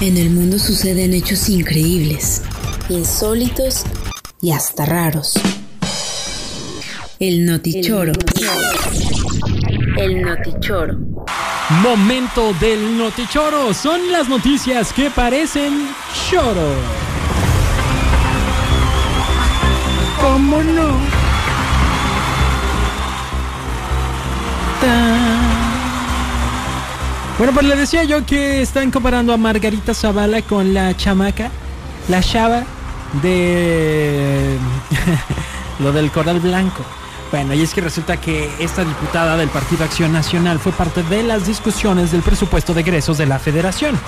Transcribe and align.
En 0.00 0.16
el 0.16 0.30
mundo 0.30 0.58
suceden 0.58 1.14
hechos 1.14 1.48
increíbles, 1.48 2.42
insólitos 2.88 3.84
y 4.42 4.50
hasta 4.50 4.84
raros. 4.84 5.34
El 7.20 7.46
notichoro. 7.46 8.12
El 9.96 10.22
notichoro. 10.22 10.98
Momento 11.82 12.52
del 12.60 12.98
notichoro. 12.98 13.72
Son 13.72 14.12
las 14.12 14.28
noticias 14.28 14.92
que 14.92 15.10
parecen 15.10 15.88
choro. 16.28 16.74
¿Cómo 20.20 20.62
no? 20.62 21.23
Bueno, 27.36 27.52
pues 27.52 27.66
le 27.66 27.74
decía 27.74 28.04
yo 28.04 28.24
que 28.24 28.62
están 28.62 28.92
comparando 28.92 29.32
a 29.32 29.36
Margarita 29.36 29.92
Zavala 29.92 30.42
con 30.42 30.72
la 30.72 30.96
chamaca, 30.96 31.50
la 32.08 32.22
chava 32.22 32.62
de 33.22 34.56
lo 35.80 35.90
del 35.92 36.12
coral 36.12 36.38
blanco. 36.38 36.84
Bueno, 37.32 37.52
y 37.54 37.62
es 37.62 37.74
que 37.74 37.80
resulta 37.80 38.20
que 38.20 38.48
esta 38.60 38.84
diputada 38.84 39.36
del 39.36 39.48
Partido 39.48 39.82
Acción 39.82 40.12
Nacional 40.12 40.60
fue 40.60 40.70
parte 40.70 41.02
de 41.02 41.24
las 41.24 41.44
discusiones 41.48 42.12
del 42.12 42.22
presupuesto 42.22 42.72
de 42.72 42.82
egresos 42.82 43.18
de 43.18 43.26
la 43.26 43.40
federación. 43.40 43.98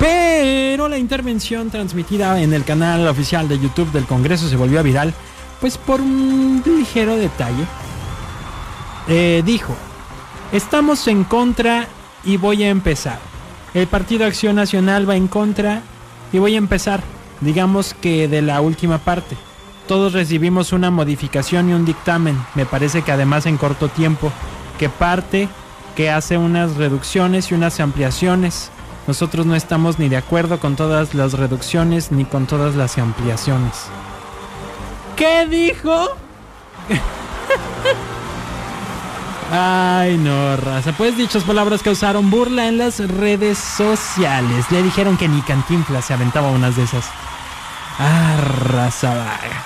Pero 0.00 0.88
la 0.88 0.98
intervención 0.98 1.70
transmitida 1.70 2.42
en 2.42 2.52
el 2.52 2.64
canal 2.64 3.06
oficial 3.06 3.48
de 3.48 3.60
YouTube 3.60 3.92
del 3.92 4.06
Congreso 4.06 4.48
se 4.48 4.56
volvió 4.56 4.82
viral, 4.82 5.14
pues 5.60 5.78
por 5.78 6.00
un 6.00 6.64
ligero 6.66 7.14
detalle. 7.14 7.64
Eh, 9.06 9.44
dijo, 9.46 9.76
estamos 10.50 11.06
en 11.06 11.22
contra 11.22 11.86
y 12.26 12.36
voy 12.36 12.64
a 12.64 12.68
empezar. 12.68 13.18
El 13.72 13.86
Partido 13.86 14.26
Acción 14.26 14.56
Nacional 14.56 15.08
va 15.08 15.16
en 15.16 15.28
contra 15.28 15.82
y 16.32 16.38
voy 16.38 16.56
a 16.56 16.58
empezar, 16.58 17.00
digamos 17.40 17.94
que 17.94 18.28
de 18.28 18.42
la 18.42 18.60
última 18.60 18.98
parte. 18.98 19.36
Todos 19.86 20.12
recibimos 20.12 20.72
una 20.72 20.90
modificación 20.90 21.70
y 21.70 21.72
un 21.72 21.84
dictamen, 21.84 22.36
me 22.54 22.66
parece 22.66 23.02
que 23.02 23.12
además 23.12 23.46
en 23.46 23.56
corto 23.56 23.88
tiempo, 23.88 24.32
que 24.78 24.88
parte, 24.88 25.48
que 25.94 26.10
hace 26.10 26.36
unas 26.36 26.76
reducciones 26.76 27.50
y 27.50 27.54
unas 27.54 27.78
ampliaciones. 27.80 28.70
Nosotros 29.06 29.46
no 29.46 29.54
estamos 29.54 30.00
ni 30.00 30.08
de 30.08 30.16
acuerdo 30.16 30.58
con 30.58 30.74
todas 30.74 31.14
las 31.14 31.34
reducciones 31.34 32.10
ni 32.10 32.24
con 32.24 32.46
todas 32.46 32.74
las 32.74 32.98
ampliaciones. 32.98 33.86
¿Qué 35.14 35.46
dijo? 35.46 36.08
Ay, 39.50 40.18
no, 40.18 40.56
raza. 40.56 40.92
Pues 40.92 41.16
dichas 41.16 41.44
palabras 41.44 41.82
causaron 41.82 42.30
burla 42.30 42.66
en 42.66 42.78
las 42.78 42.98
redes 42.98 43.58
sociales. 43.58 44.66
Le 44.70 44.82
dijeron 44.82 45.16
que 45.16 45.28
ni 45.28 45.40
Cantinflas 45.42 46.06
se 46.06 46.14
aventaba 46.14 46.50
unas 46.50 46.76
de 46.76 46.82
esas. 46.82 47.06
Ah, 47.98 48.36
raza 48.70 49.14
vaga. 49.14 49.64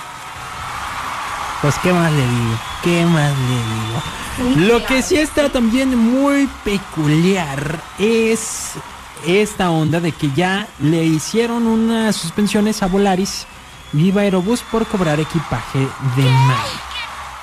Pues 1.61 1.75
qué 1.83 1.93
más 1.93 2.11
le 2.11 2.27
digo, 2.27 2.59
qué 2.83 3.05
más 3.05 3.31
le 3.37 4.55
digo. 4.57 4.67
Lo 4.67 4.85
que 4.85 5.01
sí 5.01 5.17
está 5.17 5.49
también 5.49 5.95
muy 5.95 6.49
peculiar 6.63 7.79
es 7.99 8.71
esta 9.27 9.69
onda 9.69 9.99
de 9.99 10.11
que 10.11 10.31
ya 10.31 10.67
le 10.79 11.03
hicieron 11.03 11.67
unas 11.67 12.15
suspensiones 12.15 12.81
a 12.81 12.87
Volaris 12.87 13.45
Viva 13.91 14.21
Aerobús 14.21 14.61
por 14.71 14.87
cobrar 14.87 15.19
equipaje 15.19 15.79
de 16.15 16.23
mar. 16.23 16.65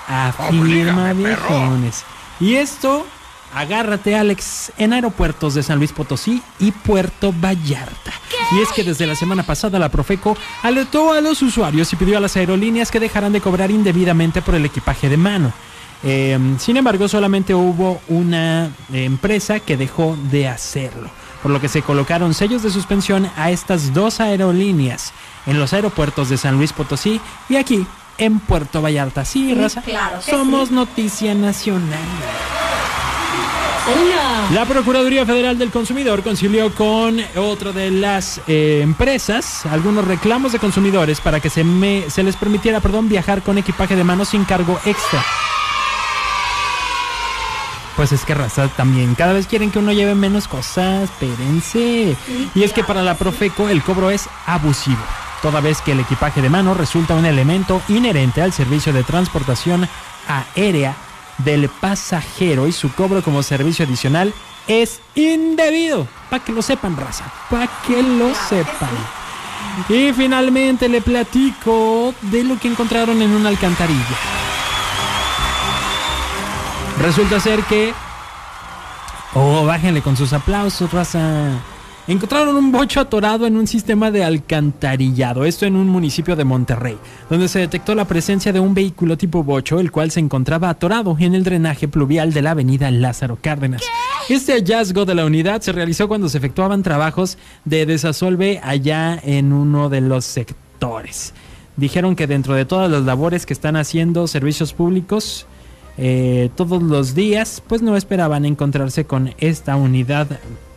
Afirma 0.09 1.13
viejones. 1.13 2.05
Y 2.41 2.55
esto, 2.55 3.07
agárrate 3.55 4.17
Alex, 4.17 4.73
en 4.79 4.93
aeropuertos 4.93 5.55
de 5.55 5.63
San 5.63 5.79
Luis 5.79 5.93
Potosí 5.93 6.43
y 6.59 6.71
Puerto 6.71 7.33
Vallarta. 7.33 8.13
Y 8.53 8.61
es 8.63 8.69
que 8.73 8.85
desde 8.85 9.07
la 9.07 9.15
semana 9.15 9.43
pasada 9.43 9.79
la 9.79 9.91
Profeco 9.91 10.37
alertó 10.63 11.13
a 11.13 11.21
los 11.21 11.43
usuarios 11.43 11.93
y 11.93 11.97
pidió 11.97 12.17
a 12.17 12.21
las 12.21 12.37
aerolíneas 12.37 12.91
que 12.91 13.01
dejaran 13.01 13.33
de 13.33 13.41
cobrar 13.41 13.71
indebidamente 13.71 14.41
por 14.41 14.55
el 14.55 14.65
equipaje 14.65 15.09
de 15.09 15.17
mano. 15.17 15.53
Eh, 16.05 16.39
sin 16.59 16.77
embargo, 16.77 17.09
solamente 17.09 17.55
hubo 17.55 18.01
una 18.09 18.71
empresa 18.93 19.61
que 19.61 19.77
dejó 19.77 20.17
de 20.31 20.49
hacerlo, 20.49 21.11
por 21.43 21.51
lo 21.51 21.61
que 21.61 21.69
se 21.69 21.83
colocaron 21.83 22.35
sellos 22.35 22.63
de 22.63 22.71
suspensión 22.71 23.29
a 23.37 23.51
estas 23.51 23.93
dos 23.93 24.21
aerolíneas 24.21 25.13
en 25.47 25.59
los 25.59 25.73
aeropuertos 25.73 26.29
de 26.29 26.39
San 26.39 26.57
Luis 26.57 26.73
Potosí 26.73 27.21
y 27.49 27.57
aquí 27.57 27.87
en 28.19 28.41
Puerto 28.41 28.83
Vallarta. 28.83 29.25
Sí, 29.25 29.55
raza. 29.55 29.83
claro 29.83 30.21
Somos 30.23 30.71
noticia 30.71 31.35
nacional. 31.35 31.99
La 34.53 34.65
Procuraduría 34.67 35.25
Federal 35.25 35.57
del 35.59 35.71
Consumidor 35.71 36.23
concilió 36.23 36.75
con 36.75 37.19
otra 37.37 37.73
de 37.73 37.91
las 37.91 38.41
eh, 38.47 38.81
empresas 38.83 39.65
algunos 39.67 40.05
reclamos 40.07 40.53
de 40.53 40.59
consumidores 40.59 41.21
para 41.23 41.41
que 41.41 41.49
se, 41.49 41.65
me- 41.65 42.11
se 42.11 42.23
les 42.23 42.37
permitiera 42.37 42.81
perdón, 42.81 43.09
viajar 43.09 43.43
con 43.43 43.57
equipaje 43.57 43.97
de 43.97 44.05
mano 44.05 44.25
sin 44.27 44.45
cargo 44.45 44.79
extra. 44.85 45.25
Pues 47.97 48.13
es 48.13 48.25
que 48.25 48.35
raza 48.35 48.69
también, 48.69 49.15
cada 49.15 49.33
vez 49.33 49.47
quieren 49.47 49.71
que 49.71 49.79
uno 49.81 49.93
lleve 49.93 50.15
menos 50.15 50.47
cosas, 50.49 51.05
espérense. 51.05 52.15
Y 52.55 52.63
es 52.63 52.73
que 52.73 52.85
para 52.85 53.03
la 53.03 53.15
Profeco 53.17 53.69
el 53.69 53.83
cobro 53.83 54.11
es 54.11 54.29
abusivo, 54.47 55.03
toda 55.43 55.61
vez 55.61 55.81
que 55.81 55.93
el 55.93 56.01
equipaje 56.01 56.43
de 56.43 56.51
mano 56.51 56.75
resulta 56.75 57.15
un 57.15 57.25
elemento 57.25 57.83
inherente 57.89 58.43
al 58.43 58.53
servicio 58.53 58.93
de 58.93 59.05
transportación 59.05 59.89
aérea 60.27 60.97
del 61.39 61.69
pasajero 61.69 62.67
y 62.67 62.73
su 62.73 62.93
cobro 62.93 63.23
como 63.23 63.43
servicio 63.43 63.85
adicional 63.85 64.35
es 64.67 65.01
indebido. 65.15 66.07
Para 66.31 66.45
que 66.45 66.53
lo 66.53 66.63
sepan, 66.63 66.97
raza, 66.97 67.25
para 67.51 67.69
que 67.87 68.03
lo 68.03 68.35
sepan. 68.35 68.91
Y 69.89 70.13
finalmente 70.13 70.89
le 70.89 71.01
platico 71.01 72.15
de 72.23 72.45
lo 72.45 72.59
que 72.59 72.69
encontraron 72.69 73.23
en 73.23 73.31
una 73.31 73.49
alcantarilla. 73.49 74.17
Resulta 77.01 77.41
ser 77.41 77.63
que. 77.65 77.95
Oh, 79.35 79.65
bájenle 79.65 80.03
con 80.03 80.17
sus 80.17 80.33
aplausos, 80.33 80.93
raza. 80.93 81.51
Encontraron 82.09 82.57
un 82.57 82.73
bocho 82.73 83.01
atorado 83.01 83.47
en 83.47 83.55
un 83.59 83.67
sistema 83.67 84.11
de 84.11 84.25
alcantarillado, 84.25 85.45
esto 85.45 85.67
en 85.67 85.77
un 85.77 85.91
municipio 85.91 86.37
de 86.37 86.45
Monterrey, 86.45 86.97
donde 87.29 87.49
se 87.49 87.59
detectó 87.59 87.95
la 87.95 88.07
presencia 88.07 88.51
de 88.51 88.61
un 88.61 88.73
vehículo 88.73 89.19
tipo 89.19 89.45
bocho, 89.45 89.79
el 89.79 89.93
cual 89.93 90.11
se 90.11 90.19
encontraba 90.19 90.71
atorado 90.71 91.15
en 91.21 91.35
el 91.35 91.45
drenaje 91.45 91.87
pluvial 91.87 92.33
de 92.33 92.41
la 92.41 92.53
avenida 92.53 92.91
Lázaro 92.91 93.37
Cárdenas. 93.39 93.83
Este 94.31 94.55
hallazgo 94.55 95.05
de 95.05 95.15
la 95.17 95.27
unidad 95.27 95.61
se 95.61 95.73
realizó 95.73 96.09
cuando 96.09 96.31
se 96.31 96.39
efectuaban 96.39 96.83
trabajos 96.83 97.37
de 97.67 97.85
desasolve 97.85 98.59
allá 98.65 99.21
en 99.23 99.53
uno 99.53 99.91
de 99.91 100.01
los 100.01 100.25
sectores. 100.25 101.35
Dijeron 101.77 102.17
que 102.17 102.27
dentro 102.27 102.55
de 102.55 102.65
todas 102.65 102.91
las 102.91 103.03
labores 103.03 103.45
que 103.45 103.53
están 103.53 103.77
haciendo 103.77 104.27
servicios 104.29 104.73
públicos, 104.73 105.47
eh, 105.99 106.51
todos 106.55 106.81
los 106.81 107.15
días, 107.15 107.61
pues 107.67 107.83
no 107.83 107.97
esperaban 107.97 108.45
encontrarse 108.45 109.05
con 109.05 109.35
esta 109.39 109.77
unidad 109.77 110.29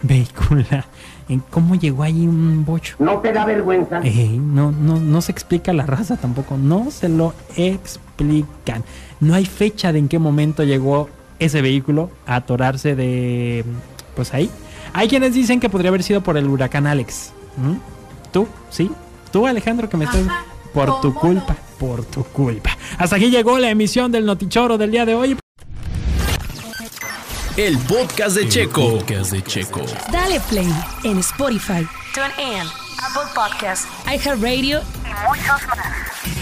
vehicular. 0.02 0.86
¿En 1.30 1.40
¿Cómo 1.40 1.76
llegó 1.76 2.04
ahí 2.04 2.28
un 2.28 2.66
bocho? 2.66 2.96
¿No 3.00 3.20
te 3.20 3.32
da 3.32 3.46
vergüenza? 3.46 4.02
No, 4.02 4.72
no, 4.72 5.00
no 5.00 5.22
se 5.22 5.32
explica 5.32 5.72
la 5.72 5.86
raza 5.86 6.18
tampoco, 6.18 6.58
no 6.58 6.92
se 6.92 7.08
lo 7.08 7.34
explican. 7.56 8.84
No 9.20 9.36
hay 9.36 9.46
fecha 9.46 9.94
de 9.94 10.00
en 10.00 10.10
qué 10.10 10.20
momento 10.20 10.64
llegó 10.64 11.08
ese 11.40 11.62
vehículo 11.62 12.10
a 12.26 12.38
atorarse 12.38 12.96
de... 12.96 13.64
Pues 14.16 14.34
ahí. 14.34 14.50
Hay 14.94 15.08
quienes 15.08 15.34
dicen 15.34 15.60
que 15.60 15.70
podría 15.70 15.90
haber 15.90 16.04
sido 16.04 16.22
por 16.22 16.36
el 16.36 16.48
huracán 16.48 16.86
Alex. 16.86 17.32
¿Mm? 17.58 17.78
¿Tú? 18.34 18.48
¿Sí? 18.70 18.92
¿Tú 19.32 19.48
Alejandro 19.48 19.88
que 19.88 19.98
me 19.98 20.06
estás... 20.06 20.24
Por 20.74 21.02
tu 21.02 21.14
culpa, 21.14 21.56
por 21.80 22.06
tu 22.06 22.24
culpa. 22.24 22.78
Hasta 22.98 23.16
aquí 23.18 23.30
llegó 23.30 23.60
la 23.60 23.70
emisión 23.70 24.12
del 24.12 24.26
Notichoro 24.26 24.78
del 24.78 24.92
día 24.92 25.06
de 25.06 25.16
hoy. 25.16 25.38
El 27.58 27.78
podcast 27.80 28.36
de 28.38 28.48
Checo. 28.48 28.98
podcast 29.00 29.32
de 29.32 29.44
Checo. 29.44 29.82
Dale 30.12 30.40
play 30.50 30.72
en 31.04 31.18
Spotify, 31.20 31.86
TuneIn, 32.14 32.68
Apple 33.04 33.30
Podcast 33.36 33.86
iHeartRadio 34.08 34.80
y 34.80 35.28
muchos 35.28 35.68
más. 35.68 36.41